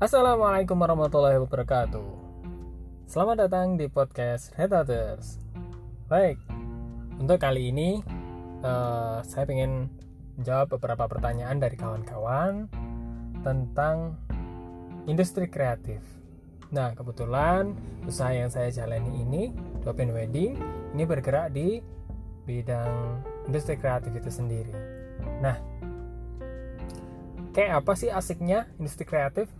[0.00, 2.08] Assalamualaikum warahmatullahi wabarakatuh.
[3.04, 5.36] Selamat datang di podcast Headhunters
[6.08, 6.40] Baik,
[7.20, 8.00] untuk kali ini
[8.64, 9.92] uh, Saya ingin
[10.40, 12.72] menjawab beberapa pertanyaan dari kawan-kawan
[13.44, 14.16] Tentang
[15.04, 16.00] industri kreatif.
[16.72, 17.76] Nah, kebetulan
[18.08, 19.52] usaha yang saya jalani ini
[19.84, 20.56] Open Wedding
[20.96, 21.76] Ini bergerak di
[22.48, 23.20] bidang
[23.52, 24.72] industri kreatif itu sendiri.
[25.44, 25.60] Nah,
[27.52, 29.59] kayak apa sih asiknya industri kreatif?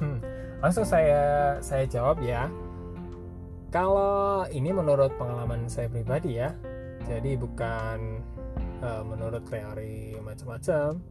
[0.00, 0.18] Hmm,
[0.58, 2.50] langsung saya saya jawab ya.
[3.70, 6.54] Kalau ini menurut pengalaman saya pribadi ya,
[7.10, 8.22] jadi bukan
[8.82, 11.02] uh, menurut teori macam-macam.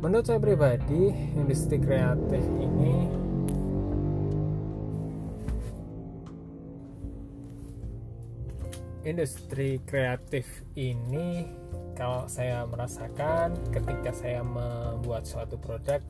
[0.00, 3.20] Menurut saya pribadi, industri kreatif ini
[9.00, 10.44] industri kreatif
[10.76, 11.48] ini
[11.96, 16.00] kalau saya merasakan ketika saya membuat suatu produk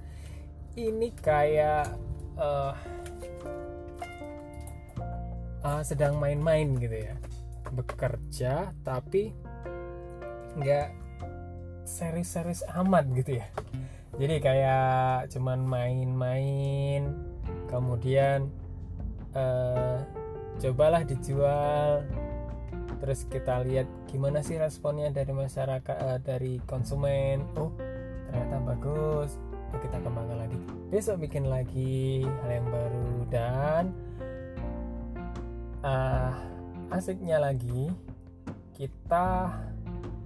[0.88, 1.92] ini kayak
[2.40, 2.72] uh,
[5.60, 7.14] uh, sedang main-main gitu ya.
[7.70, 9.36] Bekerja tapi
[10.56, 10.88] nggak
[11.84, 13.46] seri-seris amat gitu ya.
[14.20, 17.14] Jadi kayak cuman main-main
[17.70, 18.50] kemudian
[19.36, 20.02] uh,
[20.60, 22.04] cobalah dijual.
[23.00, 27.48] Terus kita lihat gimana sih responnya dari masyarakat uh, dari konsumen.
[27.56, 27.72] Oh
[28.28, 29.40] ternyata bagus.
[29.70, 30.39] Kita kembangkan
[30.90, 33.84] besok bikin lagi hal yang baru dan
[35.86, 36.34] uh,
[36.90, 37.94] asiknya lagi
[38.74, 39.54] kita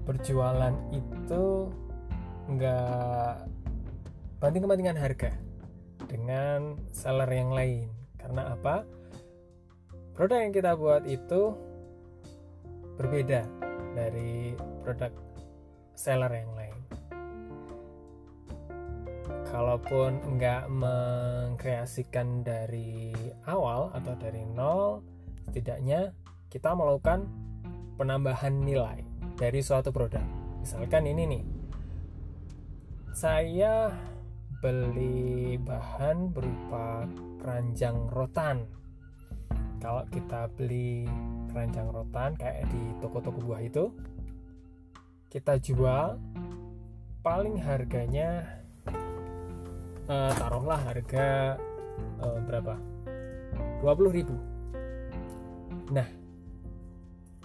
[0.08, 1.68] berjualan itu
[2.48, 3.44] nggak
[4.40, 5.36] banding-bandingan harga
[6.08, 7.92] dengan seller yang lain.
[8.16, 8.88] Karena apa?
[10.16, 11.52] Produk yang kita buat itu
[12.96, 13.44] berbeda
[13.92, 15.12] dari produk
[15.92, 16.76] seller yang lain
[19.54, 23.14] kalaupun nggak mengkreasikan dari
[23.46, 24.98] awal atau dari nol
[25.46, 26.10] setidaknya
[26.50, 27.30] kita melakukan
[27.94, 29.06] penambahan nilai
[29.38, 30.26] dari suatu produk.
[30.58, 31.44] Misalkan ini nih.
[33.14, 33.94] Saya
[34.58, 37.06] beli bahan berupa
[37.38, 38.66] keranjang rotan.
[39.78, 41.06] Kalau kita beli
[41.54, 43.94] keranjang rotan kayak di toko-toko buah itu
[45.30, 46.18] kita jual
[47.22, 48.63] paling harganya
[50.08, 51.56] uh, taruhlah harga
[52.20, 52.76] uh, berapa?
[53.84, 56.08] 20.000 nah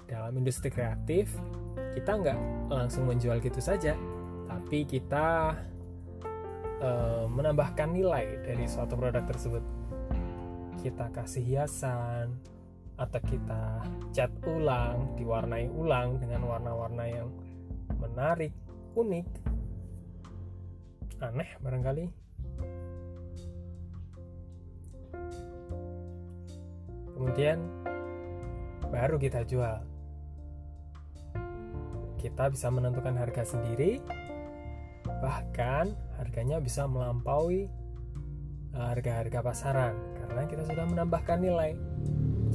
[0.07, 1.35] dalam industri kreatif
[1.91, 2.39] kita nggak
[2.71, 3.99] langsung menjual gitu saja
[4.47, 5.59] tapi kita
[6.81, 9.63] uh, menambahkan nilai dari suatu produk tersebut.
[10.79, 12.39] Kita kasih hiasan
[12.99, 17.31] atau kita cat ulang diwarnai ulang dengan warna-warna yang
[17.95, 18.51] menarik
[18.95, 19.27] unik
[21.23, 22.11] aneh barangkali
[27.19, 27.59] kemudian
[28.87, 29.83] baru kita jual.
[32.15, 33.99] Kita bisa menentukan harga sendiri
[35.19, 37.67] bahkan harganya bisa melampaui
[38.71, 41.75] eh, harga-harga pasaran karena kita sudah menambahkan nilai.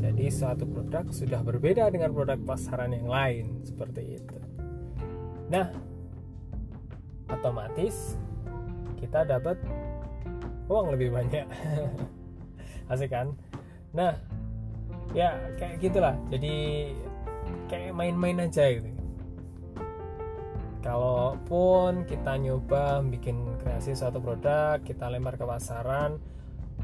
[0.00, 4.38] Jadi suatu produk sudah berbeda dengan produk pasaran yang lain seperti itu.
[5.52, 5.68] Nah
[7.28, 8.16] otomatis
[9.00, 9.60] kita dapat
[10.68, 11.44] uang lebih banyak.
[12.92, 13.32] Asik kan?
[13.96, 14.33] Nah
[15.12, 16.16] ya kayak gitulah.
[16.32, 16.88] Jadi
[17.68, 18.90] kayak main-main aja gitu.
[20.84, 26.20] Kalaupun kita nyoba bikin kreasi suatu produk kita lempar ke pasaran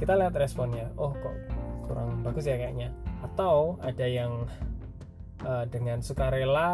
[0.01, 0.89] kita lihat responnya.
[0.97, 1.37] Oh kok
[1.85, 2.93] kurang bagus ya kayaknya.
[3.21, 4.49] Atau ada yang
[5.45, 6.71] uh, dengan sukarela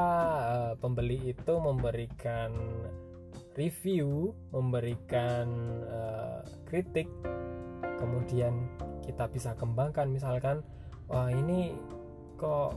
[0.47, 2.55] uh, pembeli itu memberikan
[3.56, 5.49] review memberikan
[5.89, 7.09] uh, kritik
[7.99, 8.71] kemudian
[9.03, 10.06] kita bisa kembangkan.
[10.12, 10.62] Misalkan
[11.11, 11.75] wah ini
[12.39, 12.72] kok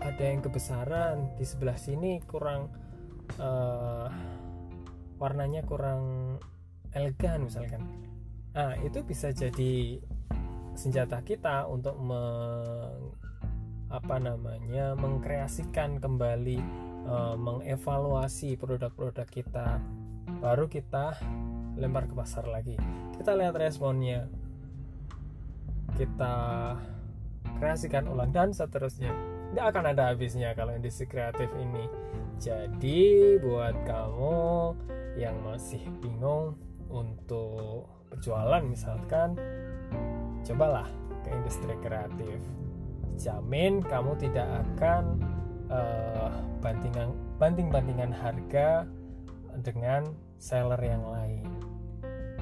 [0.00, 1.36] ada yang kebesaran?
[1.36, 2.72] Di sebelah sini kurang
[3.36, 4.08] uh,
[5.20, 6.36] warnanya kurang
[6.96, 7.84] elegan misalkan.
[8.56, 10.00] Nah itu bisa jadi
[10.74, 13.14] senjata kita untuk meng,
[13.90, 16.58] apa namanya mengkreasikan kembali
[17.06, 19.78] uh, mengevaluasi produk-produk kita.
[20.40, 21.18] Baru kita
[21.76, 22.78] lempar ke pasar lagi.
[23.18, 24.30] Kita lihat responnya
[26.00, 26.36] kita
[27.60, 29.12] kreasikan ulang dan seterusnya.
[29.52, 31.84] Tidak akan ada habisnya kalau industri kreatif ini.
[32.40, 34.40] Jadi buat kamu
[35.20, 36.56] yang masih bingung
[36.88, 39.36] untuk berjualan misalkan
[40.48, 40.88] cobalah
[41.20, 42.40] ke industri kreatif.
[43.20, 45.20] Jamin kamu tidak akan
[45.68, 46.32] uh,
[46.64, 48.88] bantingan banting-bantingan harga
[49.60, 50.08] dengan
[50.40, 51.44] seller yang lain.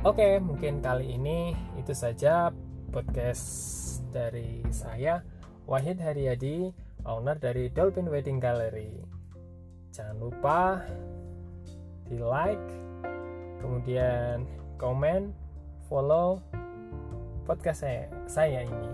[0.06, 2.54] Oke, mungkin kali ini itu saja
[2.88, 3.44] podcast
[4.08, 5.20] dari saya
[5.68, 6.72] Wahid Haryadi,
[7.04, 9.04] owner dari Dolphin Wedding Gallery.
[9.92, 10.80] Jangan lupa
[12.08, 12.68] di like,
[13.60, 14.48] kemudian
[14.80, 15.36] komen,
[15.92, 16.40] follow
[17.44, 18.90] podcast saya, saya ini.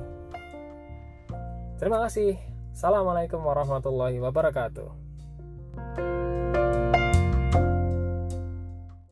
[1.79, 2.39] Terima kasih.
[2.75, 5.04] Assalamualaikum warahmatullahi wabarakatuh.